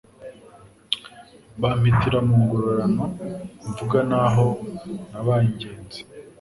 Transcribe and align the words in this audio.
Bampitira 1.61 2.19
mu 2.27 2.35
ngororano, 2.43 3.03
mvuga 3.67 3.99
n'aho 4.09 4.47
nabaye 5.09 5.43
ingenzi 5.51 5.99